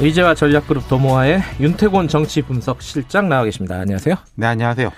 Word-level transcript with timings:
의제와 0.00 0.34
전략그룹 0.34 0.88
도모아의 0.88 1.42
윤태곤 1.60 2.08
정치 2.08 2.40
분석 2.40 2.80
실장 2.80 3.28
나와 3.28 3.44
계십니다. 3.44 3.80
안녕하세요. 3.80 4.14
네, 4.34 4.46
안녕하세요. 4.46 4.90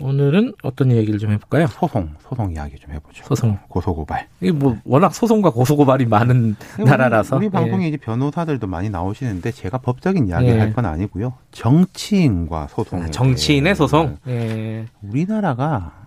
오늘은 0.00 0.54
어떤 0.64 0.90
얘기를 0.90 1.20
좀 1.20 1.30
해볼까요? 1.30 1.68
소송, 1.68 2.08
소송 2.28 2.50
이야기 2.50 2.76
좀 2.76 2.92
해보죠. 2.92 3.24
소송. 3.24 3.56
고소고발. 3.68 4.26
이게 4.40 4.50
뭐 4.50 4.76
워낙 4.84 5.14
소송과 5.14 5.50
고소고발이 5.50 6.06
많은 6.06 6.56
나라라서 6.84 7.36
우리, 7.36 7.50
방송에 7.50 7.84
예. 7.84 7.88
이제 7.88 7.96
변호사들도 7.98 8.66
많이 8.66 8.90
나오시는데 8.90 9.52
제가 9.52 9.78
법적인 9.78 10.26
이야기 10.26 10.46
예. 10.46 10.58
할건 10.58 10.86
아니고요. 10.86 11.34
정치인과 11.52 12.66
소송. 12.68 13.00
아, 13.00 13.10
정치인의 13.10 13.76
소송. 13.76 14.16
예. 14.26 14.86
우리나라가 15.02 16.06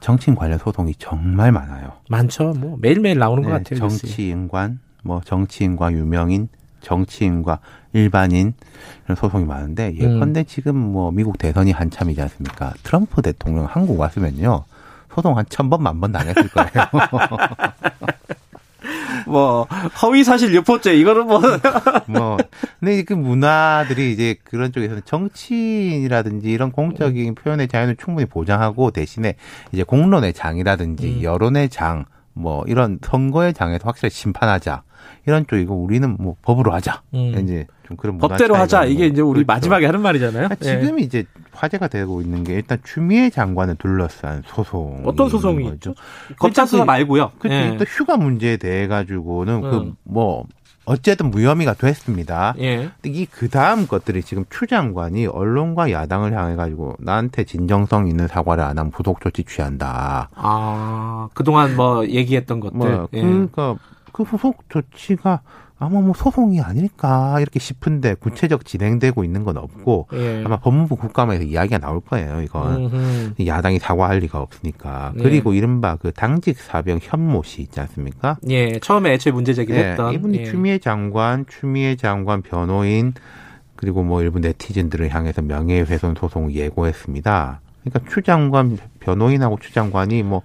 정치인 0.00 0.36
관련 0.36 0.58
소송이 0.58 0.94
정말 0.98 1.52
많아요. 1.52 1.92
많죠. 2.08 2.54
뭐 2.56 2.78
매일매일 2.80 3.18
나오는 3.18 3.42
것 3.42 3.50
네, 3.50 3.58
같아요. 3.58 3.80
뉴스에. 3.80 4.08
정치인관, 4.08 4.80
뭐 5.02 5.20
정치인과 5.22 5.92
유명인, 5.92 6.48
정치인과 6.84 7.58
일반인 7.92 8.54
이런 9.04 9.16
소송이 9.16 9.44
많은데 9.44 9.94
예컨대 9.94 10.40
음. 10.40 10.44
지금 10.46 10.76
뭐 10.76 11.10
미국 11.10 11.38
대선이 11.38 11.72
한참이지 11.72 12.20
않습니까? 12.22 12.72
트럼프 12.84 13.22
대통령 13.22 13.64
한국 13.66 13.98
왔으면요. 13.98 14.64
소송 15.14 15.36
한 15.38 15.44
천 15.48 15.70
번, 15.70 15.82
만 15.82 16.00
번 16.00 16.12
당했을 16.12 16.48
거예요. 16.48 16.68
뭐 19.26 19.66
허위 20.02 20.24
사실 20.24 20.54
유포죄 20.54 20.94
이거는 20.96 21.26
뭐 21.26 21.40
뭐, 22.06 22.36
근데 22.78 23.02
그 23.04 23.14
문화들이 23.14 24.12
이제 24.12 24.36
그런 24.44 24.72
쪽에서는 24.72 25.02
정치인이라든지 25.04 26.50
이런 26.50 26.70
공적인 26.72 27.34
표현의 27.34 27.68
자유는 27.68 27.96
충분히 27.98 28.26
보장하고 28.26 28.90
대신에 28.90 29.36
이제 29.72 29.82
공론의 29.82 30.34
장이라든지 30.34 31.18
음. 31.18 31.22
여론의 31.22 31.70
장, 31.70 32.04
뭐 32.34 32.64
이런 32.66 32.98
선거의 33.02 33.54
장에서 33.54 33.82
확실히 33.84 34.10
심판하자. 34.10 34.82
이런 35.26 35.46
쪽이고 35.46 35.74
우리는 35.74 36.16
뭐 36.18 36.36
법으로 36.42 36.72
하자. 36.72 37.02
음. 37.14 37.38
이제 37.42 37.66
좀 37.86 37.96
그런 37.96 38.18
법대로 38.18 38.54
하자 38.56 38.84
이게. 38.84 39.06
이제 39.06 39.20
우리 39.22 39.38
그렇죠. 39.44 39.46
마지막에 39.46 39.86
하는 39.86 40.00
말이잖아요. 40.00 40.46
아, 40.46 40.56
예. 40.62 40.80
지금 40.80 40.98
이제 40.98 41.24
화제가 41.52 41.88
되고 41.88 42.20
있는 42.20 42.42
게 42.44 42.54
일단 42.54 42.78
추미애 42.84 43.30
장관을 43.30 43.76
둘러싼 43.76 44.42
소송. 44.46 45.02
어떤 45.06 45.28
소송이 45.28 45.64
거죠. 45.64 45.74
있죠? 45.74 45.94
검찰 46.38 46.66
수사 46.66 46.82
그- 46.82 46.86
말고요. 46.86 47.32
그렇죠. 47.38 47.56
예. 47.56 47.78
휴가 47.86 48.16
문제에 48.16 48.56
대해 48.56 48.86
가지고는 48.86 49.64
음. 49.64 49.94
그뭐 50.12 50.44
어쨌든 50.84 51.30
무혐의가 51.30 51.74
됐습니다. 51.74 52.54
예. 52.58 52.90
근데 53.00 53.18
이그 53.18 53.48
다음 53.48 53.86
것들이 53.86 54.22
지금 54.22 54.44
추 54.50 54.66
장관이 54.66 55.26
언론과 55.26 55.90
야당을 55.90 56.32
향해 56.32 56.56
가지고 56.56 56.96
나한테 56.98 57.44
진정성 57.44 58.06
있는 58.06 58.28
사과를 58.28 58.62
안 58.62 58.78
하면 58.78 58.90
부속 58.90 59.20
조치 59.20 59.44
취한다. 59.44 60.28
아 60.34 61.28
그동안 61.34 61.76
뭐 61.76 62.06
얘기했던 62.06 62.60
것들. 62.60 62.76
뭐 62.76 63.08
예. 63.12 63.22
그러니까 63.22 63.76
그 64.12 64.22
후속 64.22 64.64
조치가 64.68 65.40
아마 65.78 66.00
뭐 66.00 66.14
소송이 66.14 66.60
아닐까 66.60 67.36
이렇게 67.40 67.58
싶은데 67.58 68.14
구체적 68.14 68.64
진행되고 68.64 69.24
있는 69.24 69.44
건 69.44 69.56
없고 69.56 70.08
예. 70.12 70.42
아마 70.44 70.58
법무부 70.58 70.96
국감에서 70.96 71.42
이야기가 71.42 71.78
나올 71.78 72.00
거예요. 72.00 72.42
이건 72.42 72.76
음흠. 72.76 73.46
야당이 73.46 73.80
사과할 73.80 74.18
리가 74.18 74.40
없으니까. 74.40 75.12
네. 75.16 75.22
그리고 75.22 75.52
이른바 75.52 75.96
그 75.96 76.12
당직 76.12 76.58
사병 76.58 77.00
현모 77.02 77.42
씨 77.42 77.62
있지 77.62 77.80
않습니까? 77.80 78.38
예, 78.48 78.78
처음에 78.78 79.12
애초에 79.14 79.32
문제 79.32 79.52
제기를 79.52 79.80
예, 79.80 79.90
했던 79.90 80.14
이분이 80.14 80.38
예. 80.38 80.44
추미애 80.44 80.78
장관, 80.78 81.44
추미애 81.46 81.96
장관 81.96 82.42
변호인 82.42 83.14
그리고 83.74 84.04
뭐 84.04 84.22
일부 84.22 84.38
네티즌들을 84.38 85.12
향해서 85.12 85.42
명예훼손 85.42 86.14
소송을 86.14 86.54
예고했습니다. 86.54 87.60
그러니까 87.82 88.10
추 88.10 88.22
장관 88.22 88.78
변호인하고 89.00 89.58
추 89.60 89.72
장관이 89.72 90.22
뭐 90.22 90.42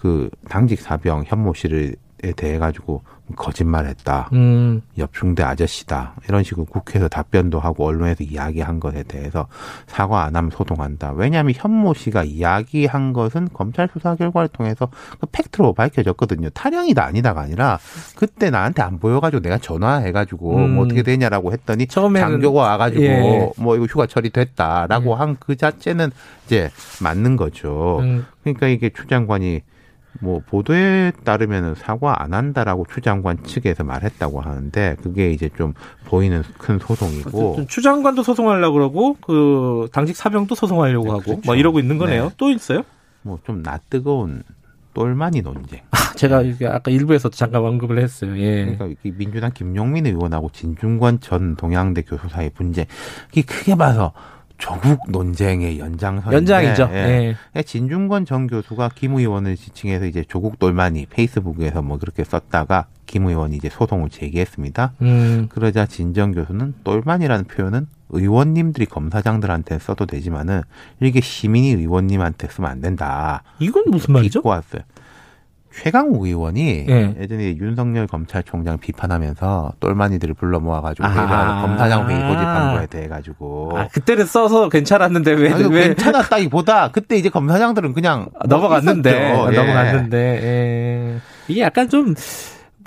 그 0.00 0.30
당직 0.48 0.80
사병 0.80 1.24
현모 1.26 1.52
씨를 1.52 1.94
에 2.22 2.32
대해 2.32 2.58
가지고 2.58 3.02
거짓말했다. 3.36 4.30
음, 4.32 4.82
엽중대 4.98 5.42
아저씨다. 5.42 6.14
이런 6.28 6.42
식으로 6.42 6.66
국회에서 6.66 7.08
답변도 7.08 7.60
하고 7.60 7.86
언론에서 7.86 8.24
이야기한 8.24 8.80
것에 8.80 9.04
대해서 9.04 9.46
사과 9.86 10.24
안 10.24 10.36
하면 10.36 10.50
소송한다. 10.50 11.12
왜냐하면 11.12 11.54
현모 11.56 11.94
씨가 11.94 12.24
이야기한 12.24 13.12
것은 13.12 13.48
검찰 13.52 13.88
수사 13.92 14.16
결과를 14.16 14.48
통해서 14.48 14.88
그 15.20 15.26
팩트로 15.32 15.72
밝혀졌거든요. 15.72 16.50
타령이다 16.50 17.04
아니다가 17.04 17.42
아니라 17.42 17.78
그때 18.16 18.50
나한테 18.50 18.82
안 18.82 18.98
보여가지고 18.98 19.42
내가 19.42 19.58
전화해가지고 19.58 20.56
음. 20.56 20.74
뭐 20.74 20.84
어떻게 20.84 21.02
되냐라고 21.02 21.52
했더니 21.52 21.86
처음에는 21.86 22.28
장교가 22.28 22.62
와가지고 22.62 23.02
예. 23.02 23.50
뭐 23.56 23.76
이거 23.76 23.86
휴가 23.86 24.06
처리됐다라고 24.06 25.12
예. 25.12 25.14
한그 25.14 25.56
자체는 25.56 26.10
이제 26.46 26.70
맞는 27.02 27.36
거죠. 27.36 28.00
음, 28.00 28.26
그러니까 28.42 28.66
이게 28.66 28.90
추 28.90 29.06
장관이 29.06 29.62
뭐 30.20 30.40
보도에 30.44 31.12
따르면은 31.24 31.74
사과 31.76 32.22
안 32.22 32.34
한다라고 32.34 32.84
추 32.92 33.00
장관 33.00 33.42
측에서 33.44 33.84
말했다고 33.84 34.40
하는데 34.40 34.96
그게 35.02 35.30
이제 35.30 35.48
좀 35.56 35.72
보이는 36.06 36.42
큰 36.58 36.78
소송이고 36.78 37.66
추 37.68 37.80
장관도 37.80 38.22
소송하려고 38.22 38.74
그러고 38.74 39.16
그 39.20 39.88
당직 39.92 40.16
사병도 40.16 40.54
소송하려고 40.54 41.04
네, 41.04 41.10
하고 41.10 41.22
그렇죠. 41.22 41.40
뭐 41.44 41.54
이러고 41.54 41.78
있는 41.78 41.96
거네요. 41.98 42.24
네. 42.24 42.34
또 42.36 42.50
있어요? 42.50 42.82
뭐 43.22 43.38
좀 43.44 43.62
낯뜨거운 43.62 44.42
똘마니 44.94 45.40
논쟁. 45.42 45.80
제가 46.16 46.42
이게 46.42 46.66
아까 46.66 46.90
일부에서도 46.90 47.34
잠깐 47.36 47.62
언급을 47.64 47.98
했어요. 47.98 48.36
예. 48.38 48.64
그러니까 48.64 49.00
이 49.04 49.12
민주당 49.12 49.52
김용민 49.52 50.06
의원하고 50.06 50.50
진중권 50.52 51.20
전 51.20 51.54
동양대 51.54 52.02
교수 52.02 52.28
사이 52.28 52.50
분쟁. 52.50 52.86
이게 53.30 53.42
크게 53.42 53.76
봐서 53.76 54.12
조국 54.60 55.10
논쟁의 55.10 55.78
연장선인데 55.78 56.36
연장이죠. 56.36 56.90
예. 56.92 57.36
예. 57.56 57.62
진중권 57.62 58.26
전 58.26 58.46
교수가 58.46 58.90
김 58.94 59.14
의원을 59.14 59.56
지칭해서 59.56 60.06
이제 60.06 60.24
조국 60.28 60.58
똘마니 60.58 61.06
페이스북에서 61.06 61.82
뭐 61.82 61.98
그렇게 61.98 62.22
썼다가 62.22 62.86
김 63.06 63.26
의원이 63.26 63.56
이제 63.56 63.68
소송을 63.68 64.10
제기했습니다. 64.10 64.92
음, 65.02 65.48
그러자 65.50 65.86
진정 65.86 66.32
교수는 66.32 66.74
똘만이라는 66.84 67.46
표현은 67.46 67.86
의원님들이 68.10 68.86
검사장들한테 68.86 69.78
써도 69.78 70.06
되지만은 70.06 70.62
이게 71.00 71.20
시민이 71.20 71.70
의원님한테 71.70 72.48
쓰면 72.48 72.70
안 72.70 72.80
된다. 72.80 73.42
이건 73.58 73.84
무슨 73.86 74.12
말이죠? 74.12 74.42
왔어요. 74.44 74.82
최강욱 75.72 76.24
의원이 76.24 76.86
예. 76.88 77.14
예전에 77.20 77.56
윤석열 77.56 78.06
검찰총장 78.06 78.78
비판하면서 78.78 79.74
똘마니들을 79.80 80.34
불러 80.34 80.58
모아가지고 80.60 81.06
아. 81.06 81.62
검사장 81.62 82.08
회의 82.10 82.20
고집한 82.20 82.74
거에 82.76 82.86
대해 82.86 83.08
가지고 83.08 83.72
아, 83.76 83.88
그때는 83.88 84.26
써서 84.26 84.68
괜찮았는데 84.68 85.32
왜, 85.32 85.52
아니, 85.52 85.64
왜 85.68 85.88
괜찮았다기보다 85.88 86.90
그때 86.90 87.16
이제 87.16 87.28
검사장들은 87.28 87.92
그냥 87.92 88.28
아, 88.38 88.46
넘어갔는데. 88.46 89.10
예. 89.12 89.56
넘어갔는데 89.56 90.18
예. 90.18 91.20
이게 91.48 91.60
약간 91.62 91.88
좀 91.88 92.14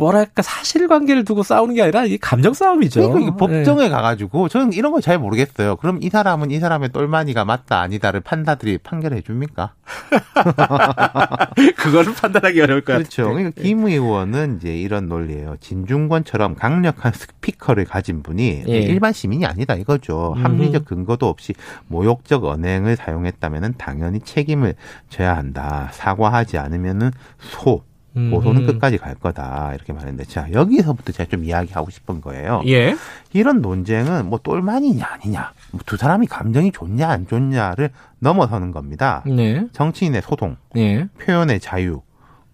뭐랄까 0.04 0.42
사실관계를 0.42 1.24
두고 1.24 1.44
싸우는 1.44 1.76
게 1.76 1.82
아니라 1.82 2.04
이게 2.04 2.18
감정 2.20 2.54
싸움이죠. 2.54 3.10
그러니까 3.10 3.20
이게 3.20 3.32
예. 3.32 3.38
법정에 3.64 3.90
가가지고 3.90 4.50
저는 4.50 4.74
이런 4.74 4.92
걸 4.92 5.04
잘 5.04 5.20
모르겠어요. 5.20 5.76
그럼 5.78 6.00
이 6.02 6.10
사람은 6.10 6.50
이 6.52 6.60
사람의 6.60 6.90
똘마니가 6.94 7.44
맞다 7.44 7.82
아니다를 7.82 8.22
판사들이 8.22 8.78
판결해 8.78 9.20
줍니까? 9.22 9.74
그거를 11.76 12.14
판단하기 12.14 12.62
어려울 12.62 12.82
것 12.82 12.94
그렇죠. 12.94 13.24
같아요. 13.24 13.34
그러니까 13.36 13.62
김 13.62 13.86
의원은 13.86 14.58
이제 14.58 14.78
이런 14.78 15.10
논리예요. 15.10 15.58
진중권처럼 15.60 16.56
강력한 16.56 17.12
스피커를 17.14 17.86
가진 17.86 18.24
분이 18.24 18.64
예. 18.68 18.80
일반 18.80 19.12
시민이 19.14 19.46
아니다 19.46 19.76
이거죠. 19.76 20.34
음흠. 20.38 20.44
합리적 20.44 20.86
근거도 20.86 21.28
없이 21.28 21.54
모욕적 21.88 22.46
언행을 22.46 22.96
사용했다면은 22.96 23.76
당연히 23.78 24.20
책임을 24.22 24.76
져야 25.10 25.36
한다. 25.36 25.90
사과하지 25.92 26.58
않으면은 26.58 27.12
소 27.40 27.84
고소는 28.14 28.62
음. 28.62 28.68
끝까지 28.68 28.98
갈 28.98 29.16
거다 29.16 29.72
이렇게 29.74 29.94
말했는데 29.94 30.26
자 30.26 30.48
여기서부터 30.52 31.12
제가 31.12 31.30
좀 31.30 31.44
이야기하고 31.44 31.90
싶은 31.90 32.22
거예요. 32.22 32.62
예. 32.68 32.96
이런 33.32 33.62
논쟁은 33.62 34.28
뭐 34.28 34.40
똘만이냐 34.40 35.06
아니냐 35.06 35.54
뭐 35.72 35.82
두 35.86 35.98
사람이 35.98 36.28
감정이 36.28 36.72
좋냐 36.72 37.10
안 37.10 37.28
좋냐를 37.28 37.90
넘어서는 38.20 38.72
겁니다. 38.72 39.24
네. 39.26 39.68
정치인의 39.74 40.22
소송, 40.22 40.56
예. 40.78 41.08
표현의 41.20 41.60
자유, 41.60 42.02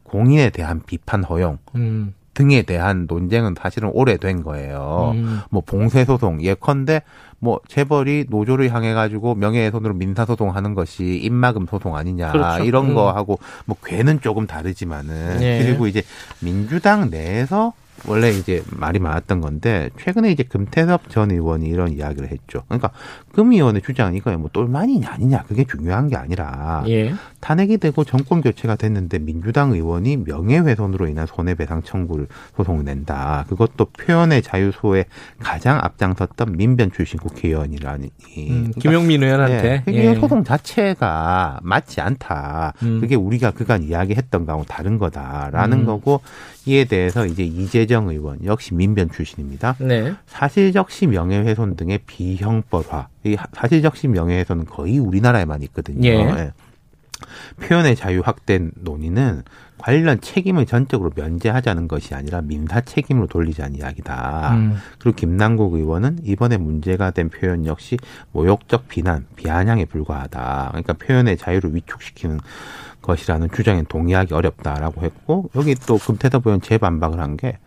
공인에 0.04 0.50
대한 0.50 0.82
비판 0.86 1.24
허용 1.24 1.58
음. 1.76 2.14
등에 2.34 2.62
대한 2.64 3.06
논쟁은 3.08 3.56
사실은 3.58 3.90
오래된 3.94 4.44
거예요. 4.44 5.12
음. 5.16 5.42
뭐 5.50 5.62
봉쇄 5.66 6.06
소송 6.06 6.42
예컨대 6.42 7.02
뭐 7.40 7.60
재벌이 7.68 8.26
노조를 8.30 8.74
향해 8.74 8.94
가지고 8.94 9.36
명예훼손으로 9.36 9.94
민사 9.94 10.26
소송 10.26 10.56
하는 10.56 10.74
것이 10.74 11.20
입막음 11.24 11.68
소송 11.70 11.96
아니냐 11.96 12.32
그렇죠. 12.32 12.64
이런 12.64 12.90
음. 12.90 12.96
거 12.96 13.12
하고 13.12 13.40
뭐 13.66 13.78
괴는 13.84 14.22
조금 14.22 14.46
다르지만은 14.48 15.42
예. 15.42 15.64
그리고 15.64 15.88
이제 15.88 16.04
민주당 16.40 17.10
내에서 17.10 17.74
원래 18.08 18.30
이제 18.32 18.64
말이 18.72 19.00
많았던 19.00 19.42
건데 19.42 19.90
최근에 20.00 20.32
이제 20.32 20.44
금태섭 20.44 21.10
전 21.10 21.32
의원이 21.32 21.68
이런 21.68 21.92
이야기를 21.94 22.30
했죠. 22.30 22.64
그러니까 22.68 22.92
금 23.34 23.52
의원의 23.52 23.82
주장은 23.82 24.16
이거에 24.16 24.36
뭐 24.38 24.50
똘만이냐 24.52 25.10
아니냐 25.12 25.44
그게 25.44 25.64
중요한 25.64 26.08
게 26.08 26.16
아니라 26.16 26.84
예. 26.88 27.14
탄핵이 27.40 27.78
되고 27.78 28.04
정권 28.04 28.42
교체가 28.42 28.76
됐는데 28.76 29.20
민주당 29.20 29.72
의원이 29.72 30.18
명예훼손으로 30.18 31.08
인한 31.08 31.26
손해배상 31.28 31.84
청구를 31.84 32.28
소송을 32.58 32.84
낸다. 32.86 33.46
그것도 33.50 33.86
표현의 33.86 34.42
자유 34.42 34.72
소에 34.72 35.06
가장 35.40 35.80
앞장섰던 35.82 36.58
민변 36.58 36.92
출신 36.92 37.20
국회의원이라니. 37.20 38.10
음, 38.38 38.72
김용민 38.80 39.24
의원한테 39.24 39.84
네, 39.86 39.94
예. 39.94 40.16
소송 40.16 40.44
자체가 40.44 41.60
맞지 41.64 42.02
않다. 42.02 42.74
음. 42.84 43.00
그게 43.02 43.16
우리가 43.16 43.52
그간 43.52 43.84
이야기했던 43.84 44.46
거하고 44.46 44.66
다른 44.66 44.98
거다라는 44.98 45.80
음. 45.80 45.86
거고 45.86 46.22
이에 46.66 46.86
대해서 46.86 47.26
이제 47.26 47.44
이재 47.44 47.86
정 47.90 48.10
의원 48.10 48.46
역시 48.46 48.74
민변 48.74 49.12
출신입니다. 49.12 49.76
네. 49.80 50.14
사실적시 50.28 51.08
명예훼손 51.08 51.76
등의 51.76 52.00
비형벌화. 52.06 53.10
이 53.26 53.36
사실적시 53.54 54.08
명예훼손은 54.08 54.66
거의 54.66 55.00
우리나라에만 55.00 55.62
있거든요. 55.64 56.08
예. 56.08 56.54
표현의 57.62 57.98
자유 57.98 58.22
확대 58.24 58.60
논의는 58.76 59.44
관련 59.78 60.20
책임을 60.20 60.66
전적으로 60.66 61.12
면제하자는 61.16 61.88
것이 61.88 62.14
아니라 62.14 62.42
민사 62.42 62.82
책임으로 62.82 63.28
돌리자는 63.28 63.78
이야기다. 63.78 64.56
음. 64.56 64.78
그리고 65.00 65.16
김남국 65.16 65.74
의원은 65.74 66.20
이번에 66.24 66.58
문제가 66.58 67.12
된 67.12 67.30
표현 67.30 67.66
역시 67.66 67.98
모욕적 68.32 68.88
비난, 68.90 69.26
비아냥에 69.36 69.86
불과하다. 69.86 70.68
그러니까 70.70 70.94
표현의 70.94 71.38
자유를 71.38 71.76
위축시키는 71.76 72.40
것이라는 73.10 73.50
주장에 73.52 73.84
동의하기 73.84 74.34
어렵다라고 74.34 75.02
했고 75.02 75.50
여기 75.56 75.74
또 75.76 75.98
금태섭 75.98 76.46
의원 76.48 76.62
재반박을 76.62 77.20
한 77.20 77.36
게 77.38 77.58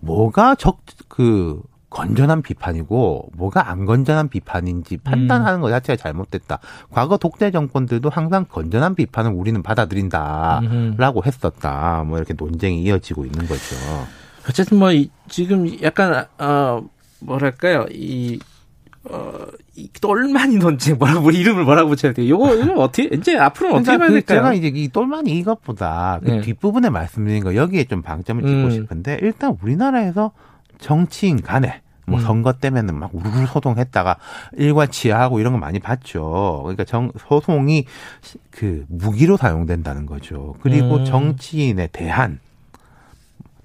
뭐가 0.00 0.54
적 0.54 0.78
그 1.08 1.60
건전한 1.90 2.40
비판이고 2.40 3.30
뭐가 3.36 3.68
안 3.68 3.84
건전한 3.84 4.28
비판인지 4.28 4.98
판단하는 4.98 5.60
것 5.60 5.70
자체가 5.70 5.96
잘못됐다. 5.96 6.60
과거 6.92 7.16
독재 7.16 7.50
정권들도 7.50 8.08
항상 8.10 8.44
건전한 8.48 8.94
비판을 8.94 9.32
우리는 9.32 9.60
받아들인다라고. 9.62 11.24
했었다. 11.24 12.04
뭐 12.06 12.16
이렇게 12.18 12.34
논쟁이 12.34 12.80
이어지고 12.82 13.24
있는 13.24 13.46
거죠. 13.46 13.74
어쨌든 14.48 14.78
뭐 14.78 14.92
이- 14.92 15.10
지금 15.28 15.66
약간 15.82 16.24
어 16.38 16.80
뭐랄까요 17.20 17.86
이 17.90 18.38
어, 19.04 19.32
이 19.76 19.88
똘마니 20.00 20.56
논쟁 20.56 20.98
뭐라고 20.98 21.22
뭐 21.22 21.30
이름을 21.30 21.64
뭐라고 21.64 21.88
붙여야 21.90 22.12
돼요? 22.12 22.28
요거 22.28 22.54
이거 22.56 22.74
어떻게 22.82 23.04
이제 23.04 23.36
앞으로는 23.38 23.76
어떻게 23.78 23.96
그러니까 23.96 23.98
봐야 23.98 24.08
그 24.08 24.12
될까요? 24.14 24.38
제가 24.38 24.54
이제 24.54 24.68
이 24.78 24.88
똘마니 24.88 25.30
이것보다 25.38 26.20
그 26.22 26.30
네. 26.30 26.40
뒷부분에 26.42 26.90
말씀드린 26.90 27.42
거 27.42 27.54
여기에 27.54 27.84
좀 27.84 28.02
방점을 28.02 28.42
찍고 28.42 28.64
음. 28.64 28.70
싶은데 28.70 29.18
일단 29.22 29.56
우리나라에서 29.62 30.32
정치인 30.78 31.40
간에 31.40 31.80
뭐 32.06 32.18
음. 32.18 32.24
선거 32.24 32.52
때면은 32.52 32.98
막 32.98 33.10
우르르 33.14 33.46
소송했다가 33.46 34.16
일과치하하고 34.56 35.40
이런 35.40 35.52
거 35.54 35.58
많이 35.58 35.78
봤죠. 35.78 36.60
그러니까 36.64 36.84
정 36.84 37.10
소송이 37.28 37.86
시- 38.20 38.38
그 38.50 38.84
무기로 38.88 39.36
사용된다는 39.38 40.04
거죠. 40.06 40.56
그리고 40.60 40.96
음. 40.96 41.04
정치인에 41.04 41.86
대한 41.88 42.38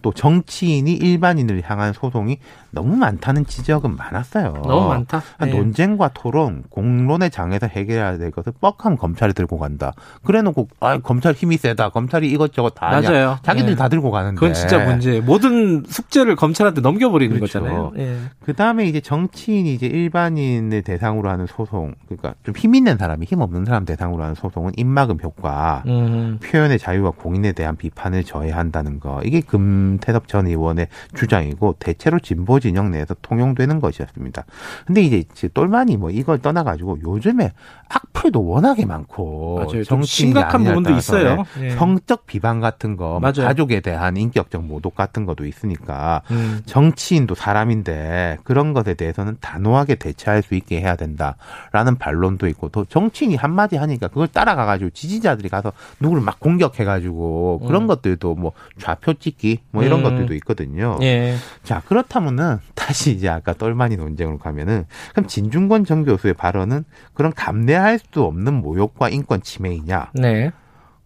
또 0.05 0.11
정치인이 0.13 0.93
일반인을 0.93 1.63
향한 1.65 1.91
소송이 1.91 2.37
너무 2.69 2.95
많다는 2.95 3.47
지적은 3.47 3.95
많았어요. 3.95 4.53
너무 4.63 4.87
많다. 4.89 5.23
한 5.39 5.49
네. 5.49 5.57
논쟁과 5.57 6.09
토론, 6.13 6.61
공론의 6.69 7.31
장에서 7.31 7.65
해결해야 7.65 8.19
될 8.19 8.29
것을 8.29 8.53
뻑하면 8.61 8.99
검찰이 8.99 9.33
들고 9.33 9.57
간다. 9.57 9.93
그래놓고 10.23 10.67
아 10.79 10.99
검찰 10.99 11.33
힘이 11.33 11.57
세다. 11.57 11.89
검찰이 11.89 12.29
이것저것 12.29 12.75
다. 12.75 12.89
맞아요. 12.89 13.39
자기들 13.41 13.69
네. 13.71 13.75
다 13.75 13.89
들고 13.89 14.11
가는데. 14.11 14.35
그건 14.35 14.53
진짜 14.53 14.77
문제. 14.85 15.21
모든 15.21 15.83
숙제를 15.87 16.35
검찰한테 16.35 16.81
넘겨버리는 16.81 17.35
그렇죠. 17.35 17.61
거잖아요. 17.61 17.93
예. 17.97 18.17
그 18.43 18.53
다음에 18.53 18.85
이제 18.85 19.01
정치인이 19.01 19.73
이제 19.73 19.87
일반인을 19.87 20.83
대상으로 20.83 21.31
하는 21.31 21.47
소송, 21.47 21.95
그러니까 22.07 22.35
좀 22.43 22.53
힘 22.55 22.75
있는 22.75 22.97
사람이 22.99 23.25
힘 23.25 23.41
없는 23.41 23.65
사람 23.65 23.85
대상으로 23.85 24.21
하는 24.21 24.35
소송은 24.35 24.73
입막음 24.77 25.17
효과, 25.23 25.81
음. 25.87 26.37
표현의 26.43 26.77
자유와 26.77 27.11
공인에 27.11 27.53
대한 27.53 27.75
비판을 27.75 28.23
저해한다는 28.23 28.99
거. 28.99 29.21
이게 29.23 29.41
금 29.41 29.94
태섭 29.99 30.27
전 30.27 30.47
의원의 30.47 30.87
주장이고 31.15 31.75
대체로 31.79 32.19
진보 32.19 32.59
진영 32.59 32.91
내에서 32.91 33.15
통용되는 33.21 33.79
것이었습니다. 33.79 34.45
근데 34.85 35.01
이제 35.01 35.23
똘마니 35.53 35.97
뭐 35.97 36.09
이걸 36.09 36.39
떠나가지고 36.39 36.99
요즘에 37.03 37.51
악플도 37.87 38.45
워낙에 38.45 38.85
많고 38.85 39.67
정치인이 39.85 40.05
심각한 40.05 40.63
부분도 40.63 40.91
있어요. 40.91 41.43
네. 41.57 41.65
예. 41.65 41.69
성적 41.71 42.25
비방 42.25 42.59
같은 42.59 42.97
거, 42.97 43.05
뭐 43.05 43.19
맞아요. 43.19 43.47
가족에 43.47 43.79
대한 43.79 44.17
인격적 44.17 44.63
모독 44.63 44.95
같은 44.95 45.25
것도 45.25 45.45
있으니까 45.45 46.21
음. 46.31 46.61
정치인도 46.65 47.35
사람인데 47.35 48.37
그런 48.43 48.73
것에 48.73 48.95
대해서는 48.95 49.37
단호하게 49.39 49.95
대처할 49.95 50.41
수 50.41 50.55
있게 50.55 50.81
해야 50.81 50.95
된다라는 50.95 51.97
반론도 51.99 52.47
있고 52.47 52.69
또 52.69 52.85
정치인이 52.85 53.35
한마디 53.35 53.77
하니까 53.77 54.07
그걸 54.07 54.27
따라가가지고 54.27 54.89
지지자들이 54.91 55.49
가서 55.49 55.71
누구를 55.99 56.23
막 56.23 56.39
공격해가지고 56.39 57.61
그런 57.67 57.83
음. 57.83 57.87
것들도 57.87 58.35
뭐 58.35 58.51
좌표 58.79 59.15
찍기 59.15 59.59
뭐 59.71 59.83
이런 59.85 59.99
음. 59.99 60.03
것들도 60.03 60.33
있거든요. 60.35 60.97
예. 61.01 61.35
자 61.63 61.81
그렇다면은 61.87 62.57
다시 62.73 63.11
이제 63.11 63.29
아까 63.29 63.53
똘마니 63.53 63.97
논쟁으로 63.97 64.37
가면은 64.37 64.85
그럼 65.11 65.27
진중권 65.27 65.85
전 65.85 66.05
교수의 66.05 66.33
발언은 66.33 66.83
그런 67.13 67.33
감내할 67.33 67.99
수 67.99 68.23
없는 68.23 68.53
모욕과 68.55 69.09
인권 69.09 69.41
침해이냐 69.41 70.11
네. 70.13 70.51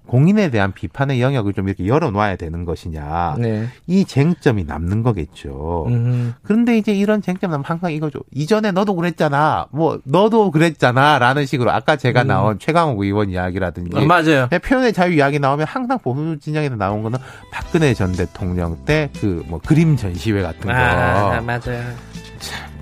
공인에 0.09 0.49
대한 0.49 0.73
비판의 0.73 1.21
영역을 1.21 1.53
좀 1.53 1.67
이렇게 1.67 1.85
열어놔야 1.87 2.35
되는 2.37 2.65
것이냐 2.65 3.35
네. 3.37 3.67
이 3.87 4.05
쟁점이 4.05 4.63
남는 4.63 5.03
거겠죠. 5.03 5.85
음. 5.87 6.33
그런데 6.43 6.77
이제 6.77 6.93
이런 6.93 7.21
쟁점 7.21 7.51
나면 7.51 7.63
항상 7.65 7.91
이거죠. 7.91 8.19
이전에 8.31 8.71
너도 8.71 8.95
그랬잖아. 8.95 9.67
뭐 9.71 9.99
너도 10.05 10.51
그랬잖아. 10.51 11.19
라는 11.19 11.45
식으로 11.45 11.71
아까 11.71 11.95
제가 11.95 12.23
음. 12.23 12.27
나온 12.27 12.59
최강욱 12.59 12.99
의원 13.01 13.29
이야기라든지 13.29 13.95
어, 13.97 14.01
맞아요. 14.05 14.47
네, 14.49 14.57
표현의 14.59 14.93
자유 14.93 15.13
이야기 15.13 15.39
나오면 15.39 15.67
항상 15.67 15.99
보수 15.99 16.37
진영에서 16.39 16.75
나온 16.75 17.03
거는 17.03 17.19
박근혜 17.51 17.93
전 17.93 18.11
대통령 18.11 18.83
때 18.85 19.09
그 19.19 19.43
뭐 19.47 19.59
그림 19.59 19.95
전시회 19.95 20.41
같은 20.41 20.61
거. 20.61 20.71
아, 20.73 21.39
맞아요. 21.41 21.83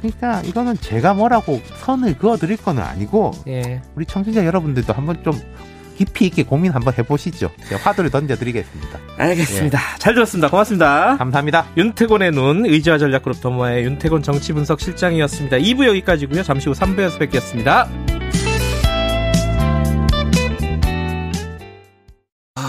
그러니까 0.01 0.41
이거는 0.43 0.75
제가 0.75 1.13
뭐라고 1.13 1.59
선을 1.85 2.17
그어 2.17 2.37
드릴 2.37 2.57
거는 2.57 2.81
아니고 2.83 3.31
예. 3.47 3.81
우리 3.95 4.05
청취자 4.05 4.45
여러분들도 4.45 4.93
한번 4.93 5.23
좀 5.23 5.33
깊이 5.97 6.27
있게 6.27 6.43
고민 6.43 6.71
한번 6.71 6.93
해보시죠. 6.97 7.51
화두를 7.83 8.09
던져드리겠습니다. 8.11 8.99
알겠습니다. 9.17 9.79
잘 9.97 10.13
들었습니다. 10.13 10.49
고맙습니다. 10.49 11.17
감사합니다. 11.17 11.65
윤태곤의 11.75 12.31
눈 12.31 12.65
의지와 12.65 12.97
전략그룹 12.97 13.41
더모아의 13.41 13.83
윤태곤 13.85 14.23
정치분석 14.23 14.79
실장이었습니다. 14.79 15.57
2부 15.57 15.87
여기까지고요. 15.87 16.43
잠시 16.43 16.69
후 16.69 16.75
3부에서 16.75 17.19
뵙겠습니다. 17.19 17.89